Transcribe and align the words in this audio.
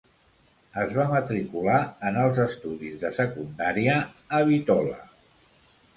Es 0.83 0.95
va 0.99 1.05
matricular 1.11 1.75
en 2.11 2.17
els 2.23 2.41
estudis 2.45 2.97
de 3.05 3.11
secundària 3.21 3.99
a 4.39 4.45
Bitola. 4.49 4.99